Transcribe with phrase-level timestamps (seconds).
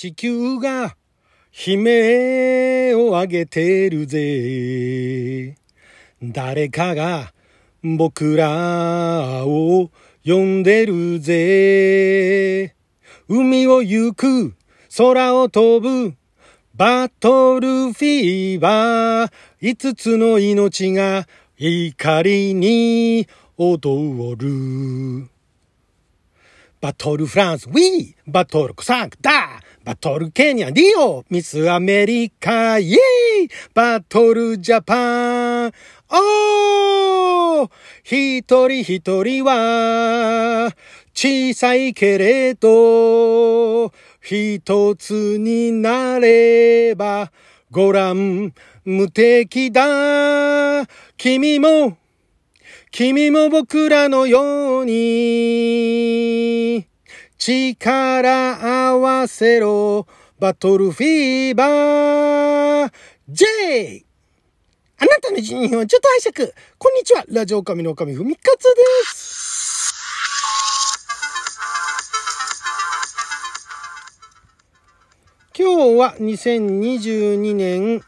[0.00, 0.96] 地球が
[1.52, 5.58] 悲鳴を上げてるぜ。
[6.22, 7.34] 誰かが
[7.82, 9.90] 僕らを
[10.24, 12.74] 呼んでるぜ。
[13.28, 14.54] 海を行く、
[14.96, 16.14] 空を飛ぶ、
[16.74, 19.32] バトルフィーバー。
[19.60, 21.28] 五つの命が
[21.58, 23.28] 怒りに
[23.58, 25.28] 踊る。
[26.80, 32.98] バトルフランス、ウィーバトルコサンクダーバトルケニア、リオミスアメリカ、イェイ
[33.72, 35.72] バトルジャパン、
[36.10, 37.70] おー
[38.04, 40.70] 一人一人は
[41.14, 43.90] 小さいけれど、
[44.20, 47.32] 一つになれば
[47.70, 48.52] ご覧
[48.84, 50.86] 無敵だ。
[51.16, 51.96] 君も
[52.90, 56.89] 君も僕らのように、
[57.42, 60.06] 力合わせろ、
[60.38, 62.92] バトルフィーバー、
[63.30, 64.04] J!
[64.98, 66.52] あなたの人日をちょっと拝借。
[66.76, 68.70] こんにちは、ラジオ神の神ふみかつで
[69.06, 69.94] す。
[75.58, 78.02] 今日は2022年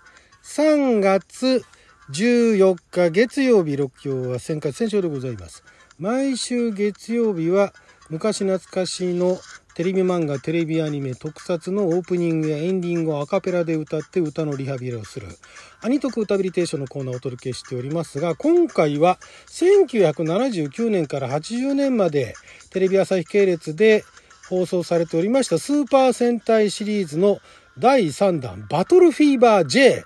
[0.44, 1.64] 3月
[2.10, 5.64] 14日月曜日、六曜は戦回戦勝でございます。
[5.98, 7.72] 毎週月曜日は
[8.12, 9.38] 昔懐かしの
[9.74, 15.28] テレビ漫画、テレビアニメ、特撮のオープニングやエンディングをアカペラで歌って歌のリハビリをする、
[15.80, 22.34] アニトク歌ビリテーションのコーナーをお届けしておりますが、今回は1979年から80年まで
[22.68, 24.04] テレビ朝日系列で
[24.50, 27.38] 放送されておりましたスーパー戦隊シリーズの
[27.78, 30.04] 第3弾バトルフィーバー J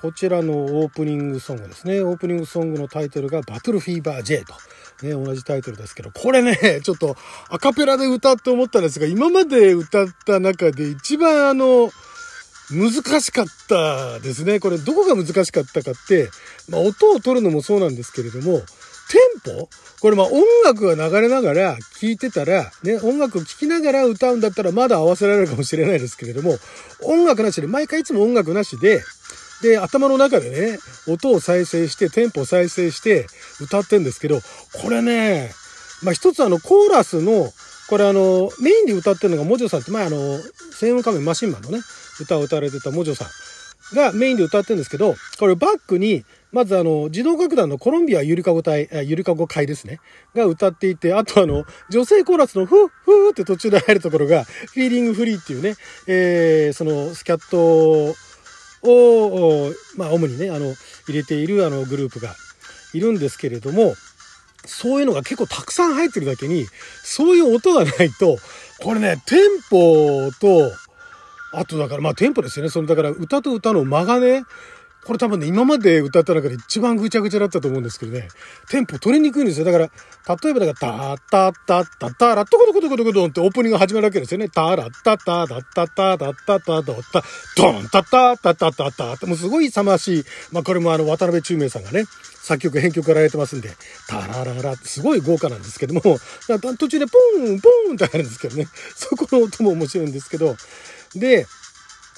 [0.00, 2.00] こちらのオープニングソングですね。
[2.00, 4.54] オープニングソングのタイトルがバトルフィーバー J と。
[5.04, 7.16] ね、同じタイトルですけど、これね、 ちょっと
[7.48, 11.90] アカペラで歌って思ったんですが、今まで歌った中で一番あの、
[12.70, 14.60] 難しかったですね。
[14.60, 16.30] これどこが難しかったかって、
[16.68, 18.62] まあ音を取るのもそうなんですけれども、
[19.42, 19.68] テンポ？
[20.00, 26.58] これまあ音楽が流れながら聴いてたら、ね、音楽を聴きながら歌うんだったらまだ合わせられるかもしれないですけれども、
[27.02, 29.02] 音楽なしで、毎回いつも音楽なしで、
[29.62, 33.26] で、頭の中でね、音を再生して、テンポを再生して
[33.60, 34.40] 歌ってんですけど、
[34.82, 35.50] これね、
[36.02, 37.50] まあ一つあの、コーラスの、
[37.88, 40.38] これあの、メインで歌ってるのがモジョさんって、前あの、
[40.72, 41.80] 専用仮面マシンマンのね、
[42.20, 43.28] 歌を歌われてたモジョさん
[43.96, 50.00] がメインで歌ってるんですけど、これバックに、まずあの、児童楽団のコロンビアゆりかご隊、ゆりかご会ですね。
[50.34, 55.74] が歌っていて、あとあの、女性コーラスのふーふーって途中で入るところが、フィーリングフリーっていうね、
[56.06, 58.14] えー、その、スキャット
[58.82, 60.74] を、まあ、主にね、あの、
[61.08, 62.34] 入れているあのグループが
[62.94, 63.94] いるんですけれども、
[64.64, 66.66] そういうのが結構たくさん入ってるだけに、
[67.02, 68.38] そういう音がないと、
[68.80, 70.72] これね、テンポと、
[71.52, 72.70] あとだから、まあテンポですよね。
[72.70, 74.44] その、だから歌と歌の間がね、
[75.08, 78.28] これ多分ね、今まで歌った中で一番ぐちゃぐちゃだったと思うんですけどね、
[78.68, 79.64] テンポ取りにくいんですよ。
[79.64, 79.90] だから、
[80.36, 84.50] 例えばだから、たったったったーら、とことことことことんってオープニング始まるわけですよね。
[84.50, 87.22] たーらったたただったたーたたーだった、
[87.56, 90.24] ドーンたたたたたたって、もうすごい勇ましい。
[90.52, 92.04] まあこれもあの、渡辺中明さんがね、
[92.42, 93.70] 作曲、編曲からやれてますんで、
[94.08, 96.02] たらららってすごい豪華なんですけども、
[96.76, 100.54] 途中でポンポンってあるんですけどね、そこの音も面白いんですけど、
[101.14, 101.46] で、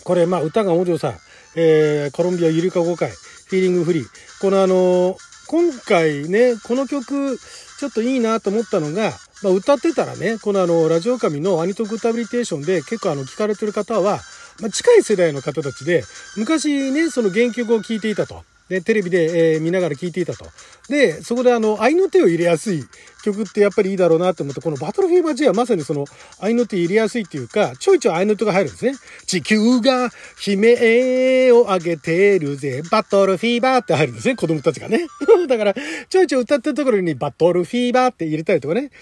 [0.02, 1.20] これまあ歌が王女さん、
[1.56, 4.06] えー、コロンビアゆりか5回、フィーリングフリー。
[4.40, 5.16] このあのー、
[5.48, 7.38] 今回ね、この曲、
[7.78, 9.12] ちょっといいなと思ったのが、
[9.42, 14.20] まあ、歌ってたらね、このあの、ラジオ神のアニトグタビリテーションで結構あの、聞かれてる方は、
[14.60, 16.04] まあ、近い世代の方たちで、
[16.36, 18.44] 昔ね、その原曲を聴いていたと。
[18.70, 20.46] で、テレビで、えー、見ながら聴いていたと。
[20.88, 22.84] で、そこであの、愛の手を入れやすい
[23.24, 26.04] 曲ってやっぱりいいだろうなって思って、このバトルフィーバー J はまさにその、
[26.38, 28.92] 愛の手入れやすいっていうか、ちょいちょい愛の手が入るんですね。
[29.26, 30.04] 地球が
[30.46, 35.04] 悲鳴を上げてるぜ、バトルフィーバーって入るんですね、子供たちがね。
[35.48, 35.74] だから、
[36.08, 38.92] ちょいちょい歌ってるところにバトルフィーバーって入れたりとかね。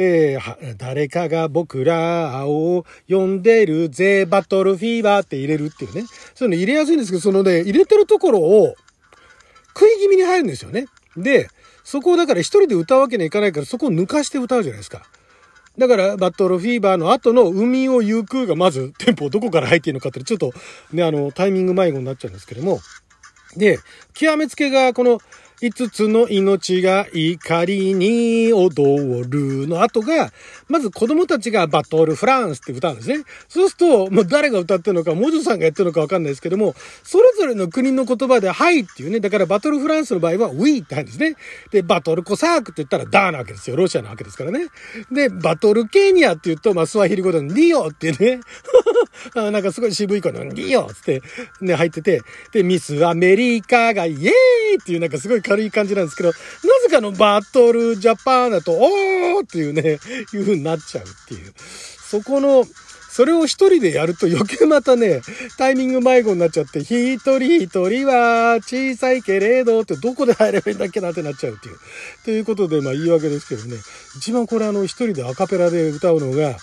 [0.00, 6.04] えー、誰かが僕らを呼んでるぜ、バトルフィーバーって入れるっていうね。
[6.34, 8.76] そういうの入れやすいんですけど、そのね、入れてるところを、
[9.78, 10.86] 食い気味に入るんですよね。
[11.16, 11.48] で、
[11.84, 15.02] そこをだから一人で歌うわけにはいかないから、そこを抜かして歌うじゃないですか。
[15.78, 20.52] だから、バトルフィーバーの後の海を行くがまずテンポどこから入っているのかってちょっと
[20.92, 22.80] ね、あの、タイミング迷子になっちゃうんですけども。
[23.56, 23.78] で、
[24.12, 25.20] 極めつけがこの、
[25.60, 30.32] 5つの命が怒りに踊るの後が、
[30.68, 33.24] まず子供たちがバトルフランスって歌うんですね。
[33.48, 41.34] そうすると、もう誰が歌ってるのか、モジョさんがやってるのかわかんないですけども、それぞれの国の言葉で、はいっていうね、だからバトルフランスの場合は、ウィーって入るんですね。
[41.72, 43.76] で、バトルコサークって言ったらダーなわけですよ。
[43.76, 44.66] ロシアなわけですからね。
[45.10, 48.40] で、バトルケニアって言うと、まあ、スワヒリ語でリオってね、
[49.34, 51.22] なんかすごい渋い声のリオって、
[51.60, 52.22] ね、入ってて、
[52.52, 56.34] で、ミスアメリカがイエーイっていうなんかすごい軽い感じなんですけど、な
[56.82, 59.98] ぜかのバトルジャパンだと、おーっていうね、
[60.32, 61.52] いう風になっちゃうっていう。
[62.10, 62.64] そこの、
[63.10, 65.22] それを一人でやると余計またね、
[65.56, 71.76] タイミング迷子になっちゃって、一人一人は小さいけれどってどこで入ればいいんだっけなってなっちゃうっていう。
[72.24, 73.76] ということで、まあ言い訳ですけどね、
[74.16, 76.56] 一番これあの一人でアカペラで歌うのが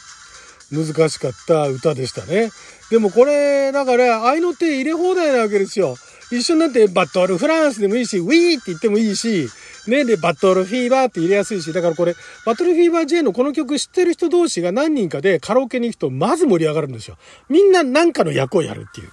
[0.72, 2.52] 難しかった歌でしたね。
[2.90, 5.98] でもこれ、だから、合いの手入れ放題なわけですよ。
[6.38, 9.48] 一緒になってバトルフランスでもいいし、ウィーって言ってもいいし、
[9.88, 12.16] ね、で、バトルフィーバーって入れやすいし、だからこれ、
[12.46, 17.18] バトルフィーバー J のこの曲知ってる人同士が何人かでカラオケに行くとまず盛り上がるんですよ。
[17.50, 19.12] みんな何かの役をやるっていう。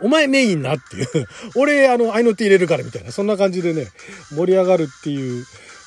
[0.00, 1.06] お前メインなっていう。
[1.56, 3.12] 俺、あの、合いの手入れるからみたいな。
[3.12, 3.88] そんな感じでね、
[4.34, 5.44] 盛り上がるっていう。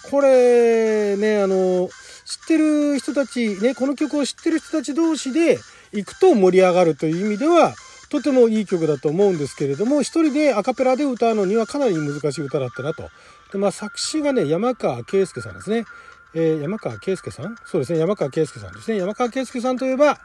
[0.10, 1.90] これ、ね、あの、
[2.26, 5.60] 知ってる人たち、ね、この曲を知ってる人たち同士で
[5.94, 7.76] 行くと盛り上がるという意味では、
[8.10, 13.10] とてもいい曲だと思うんですけれども、一人でアカペラで歌うのにはかなり難しい歌だったなと。
[13.52, 15.86] で、まあ、作詞がね、山川圭介さんですね。
[16.34, 17.56] えー、山川圭介さん？
[17.66, 18.98] そうですね、山川圭介さんですね。
[18.98, 20.20] 山川圭介さんといえば、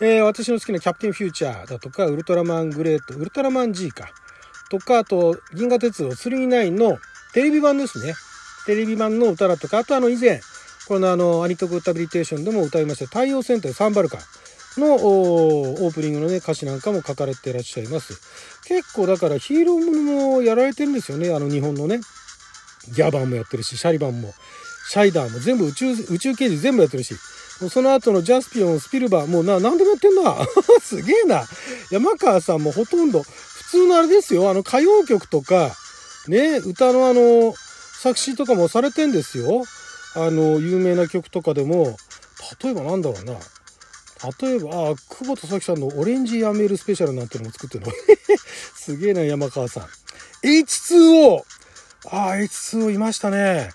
[0.00, 4.10] えー、私の好きなキャプテンフューチャーだとか、ウルトラマングレート、ウルトラマン G か。
[4.70, 6.98] とか、あと、銀河鉄道39の
[7.32, 8.14] テレビ版ですね。
[8.66, 10.40] テレビ版の歌だとか、あとあの以前、
[10.86, 14.18] このあの、アニトクタビリテーションでも歌いました、太陽戦隊サンバルカ。
[14.78, 18.20] のオープニングのね、歌詞なんかも書かれていらっしゃいます。
[18.66, 21.34] 結構だからヒーローものもやられてるんですよね。
[21.34, 22.00] あの日本のね。
[22.94, 24.32] ギャバンもやってるし、シャリバンも、
[24.88, 27.14] シャイダーも全部宇宙、宇宙刑事全部やってるし。
[27.60, 30.36] もうその後のジャスピオン、スピルバー、もうな、何でもやってんな。
[30.80, 31.44] すげえな。
[31.90, 34.48] 山川さんもほとんど、普通のあれですよ。
[34.48, 35.76] あの歌謡曲とか、
[36.28, 37.54] ね、歌のあの、
[38.00, 39.64] 作詞とかもされてんですよ。
[40.14, 41.96] あの、有名な曲とかでも、
[42.62, 43.34] 例えばなんだろうな。
[44.40, 47.92] 例えば、あ、久保田咲さんのオレンジやめるスペシャルなんてのも作ってるの。
[48.74, 49.86] すげえな、山川さん。
[50.46, 51.42] H2O!
[52.10, 53.70] あ、H2O いましたね。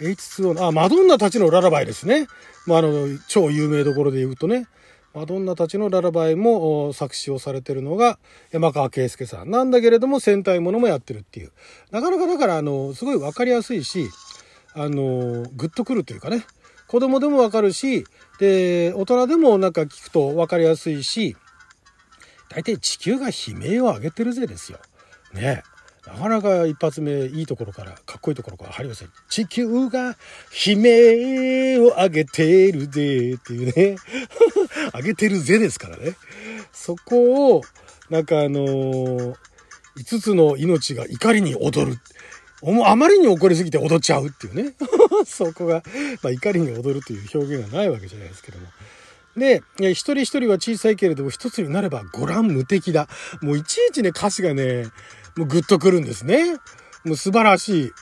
[0.00, 2.26] H2O のあ、マドンナたちのララバイですね。
[2.66, 4.66] まあ、あの、超有名どころで言うとね。
[5.16, 8.18] マドンナたちのララバイも作詞をされてるのが
[8.50, 11.52] 山川圭介さんなんだけれども戦隊ものもやってるっていう。
[11.90, 14.10] なかなかだからあの、すごいわかりやすいし、
[14.74, 16.44] あの、グッとくるというかね。
[16.88, 18.06] 子供でもわかるし、
[18.38, 21.36] で、大人でもなんか聞くと分かりやすいし、
[22.48, 24.78] 大体地球が悲鳴を上げてるぜですよ。
[25.32, 25.62] ね
[26.06, 29.10] なかなか一発目いいところからかっこいいところから入りません。
[29.28, 30.16] 地球が
[30.66, 33.96] 悲鳴を上げてるぜっていうね。
[34.94, 36.14] 上げてるぜですからね。
[36.72, 37.62] そこを、
[38.08, 39.36] なんかあのー、
[39.98, 41.98] 5つの命が怒りに踊る。
[42.62, 44.74] あまりに怒りすぎて踊っちゃうっていうね。
[45.26, 45.82] そこが、
[46.22, 48.66] まあ、怒りに踊るという表現がないわけじゃないですけども。
[49.36, 53.08] で、一人一人は小さいけれども、一つになればご覧無敵だ。
[53.42, 54.84] もういちいちね、歌詞がね、
[55.36, 56.56] もうグッとくるんですね。
[57.04, 57.92] もう素晴らし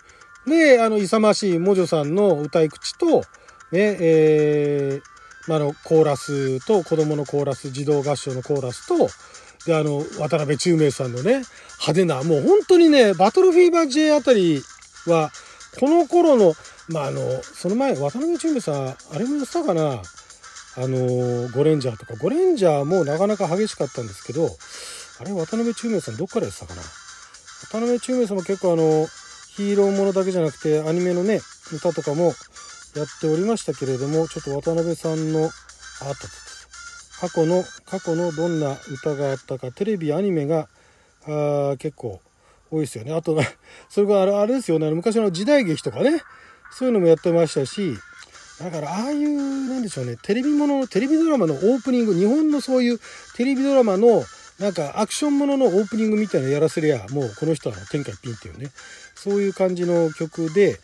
[0.47, 0.51] い。
[0.51, 3.23] で、あの、勇ましいモジョさんの歌い口と、
[3.73, 9.09] ね、えー、まあ、の、コーラスと、子供のコーラス、児童合唱のコーラスと、
[9.67, 11.43] で、あの、渡辺中明さんのね、
[11.81, 14.63] 派手な、もう本当にね、バトルフィーバー J あたり
[15.07, 15.31] は、
[15.81, 16.55] この頃の、
[16.89, 20.03] まあ、あの、その前、渡辺中明さん、あれもやったかな、
[20.77, 24.51] あの、ゴレンジャーとか、ゴレンジャーもなかなか激しかったんですけど、
[25.21, 26.83] あれ、渡辺中明さんどっからやってたかな？
[27.71, 29.07] 渡辺中明さんも結構あの、
[29.57, 31.41] ヒーローものだけじゃなくて、アニメのね、
[31.73, 32.35] 歌とかも
[32.95, 36.44] やっておりましたけれども、ちょっと渡辺さんの、あったった
[37.21, 40.69] 過去の、過去のどんな歌があったか、テレビ、アニメが、
[41.27, 42.21] あ結構
[42.71, 43.13] 多いですよね。
[43.15, 43.41] あと、
[43.89, 46.23] それがあれですよね、昔の時代劇とかね、
[46.77, 47.97] そういうのもやってましたし、
[48.61, 53.01] だからああいう、なんでしょうね、テレビもの、テレビドラマのオープニング、日本のそういう
[53.37, 54.25] テレビドラマの、
[54.59, 58.71] なんかアクションもののオープニングみたいなやらせりゃ、もうこの人は天下一品っていうね、
[59.17, 60.79] そういう感じの曲で、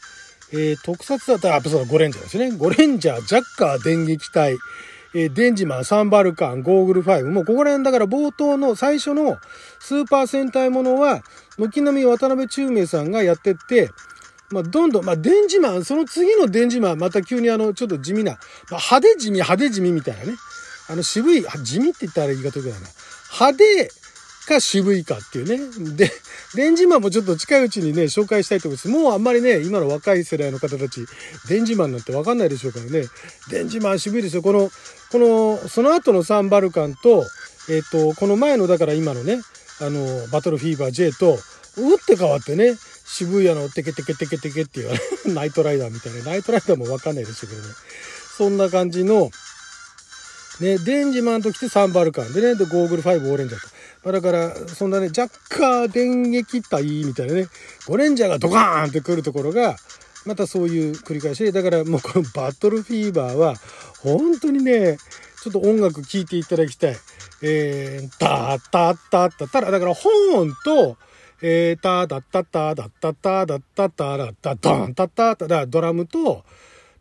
[0.52, 2.50] えー、特撮だったら、やっぱそのゴレンジャーですね。
[2.50, 4.56] ゴレンジャー、ジャッカー電撃隊、
[5.14, 7.24] えー、デンジマン、サンバルカン、ゴーグル5。
[7.26, 9.38] もうここら辺だから冒頭の最初の
[9.80, 11.22] スーパー戦隊ものは、
[11.58, 13.90] 軒並み渡辺中明さんがやってって、
[14.50, 18.32] まあ、どんどん、まあ、デンジマン、その次のデンジマン、また急にあの、ちょっと地味な、
[18.70, 20.32] まあ、派手地味、派手地味みたいなね。
[20.88, 22.88] あの、渋い、地味って言ったら言い方よくないな。
[23.32, 23.90] 派手、
[24.50, 25.96] か渋いかっていうね。
[25.96, 26.10] で、
[26.56, 28.88] デンジマンもちょっと近いうちにね、紹介したいと思います。
[28.88, 31.06] もうあんまりね、今の若い世代の方たち、
[31.48, 33.04] デンジマンなんてわかんないでしょうからね。
[33.50, 34.42] デンジマン渋いですよ。
[34.42, 34.70] この、
[35.10, 37.24] この、その後のサンバルカンと、
[37.68, 39.38] えっ、と、この前の、だから今のね、
[39.80, 41.38] あの、バトルフィーバー J と、
[41.76, 42.76] 打って変わってね、
[43.06, 44.90] 渋谷のテケテケテケテケっていう
[45.34, 47.68] ナイトライダーみたいな、ナイトライダーもわかんないでしょうけどね。
[48.36, 49.30] そんな感じの、
[50.60, 53.68] ね、デンジマンと来てサンバルカンでね、で、ゴーグル5オレンジャーと。
[54.04, 57.48] まあ、だから、そんなね、ジャッカー電撃隊みたいなね、
[57.86, 59.76] ゴレンジャーがドカーンって来るところが、
[60.26, 63.54] またそういう繰り返しで、だからもうこのバトルフィーバーは、
[64.02, 64.98] 本当にね、
[65.42, 66.96] ちょっと音楽聴いていただきたい。
[67.42, 70.98] えー、タッタッタッタッタだから本と、
[71.40, 76.44] えー、ターダッタッタダッタッタダッタッタッタドンタッタッタだドラムと、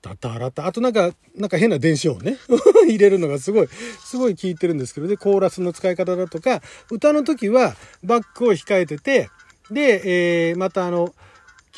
[0.02, 0.66] タタラタ。
[0.66, 2.38] あとなんか、なんか変な電子音ね。
[2.88, 3.68] 入れるのがすごい、
[4.06, 9.30] すごい効いてるんですけど、で、コーラスの使い方だとか、歌の時はバックを控えてて、
[9.70, 11.14] で、えー、またあの、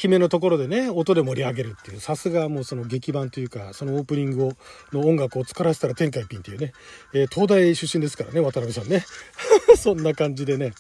[0.02, 4.54] 決めのところでね、音で盛り上げるっていう、さすがもうその劇版というか、そのオープニングを、
[4.92, 6.74] の音楽を作らせたら天下一品っていうね、
[7.14, 9.06] えー、東大出身ですからね、渡辺さんね。
[9.78, 10.74] そんな感じでね。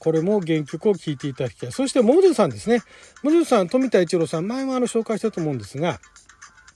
[0.00, 1.72] これも原曲を聴いていただきたい。
[1.72, 2.82] そして、モジュさんですね。
[3.22, 6.00] モジュさん、富田一郎さん、前もあの紹介したと思うんですが、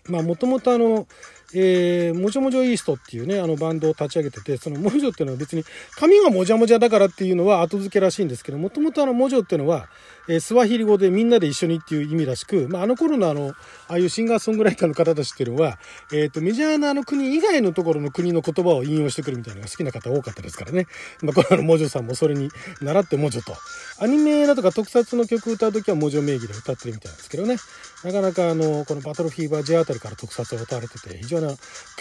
[0.08, 1.08] まあ、もともとあの、
[1.56, 5.64] えー、もじゃもじゃイーストっていうね、あのバンドを立ち上げてて、そのモジョっていうのは別に
[5.96, 9.88] 髪がもじゃもじゃだからっていうのは後付けらしいんですけど、もともとあのモジョっていうのは、
[10.28, 13.54] えー、スワヒリ語でみんなで一緒にっていう意味らしく、まあ、あの頃のあの、
[13.88, 15.78] ああいうシンガーソングライターの方たちっていうのは、
[16.12, 20.86] えっ、ー、と、メジャーなあの国以外のところの国の言葉を引用してくるみたいなのが好きな方多かったですからね。
[21.22, 22.50] まあ、このあの、モジョさんもそれに
[22.80, 23.54] 習ってモジョと。
[23.98, 27.56] アニメだとか特撮の曲歌うときはモジョ名義で歌ってるみたいなんですけどね。
[28.04, 31.52] なかなかあの、このバトルフィーバー J あたりから特撮を歌われてて、非常にか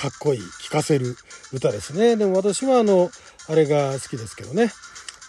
[0.09, 1.15] っこいい、聴かせる
[1.53, 2.15] 歌ですね。
[2.15, 3.09] でも私はあの、
[3.47, 4.71] あれが好きですけどね。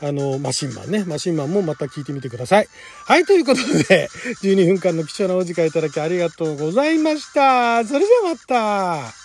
[0.06, 1.04] あの、マシンマンね。
[1.04, 2.68] マシンマンもまた聞いてみてください。
[3.06, 4.08] はい、ということで、
[4.42, 7.84] 12分間の貴重なお時間いただきありがとうございました。
[7.84, 9.23] それじゃあまた。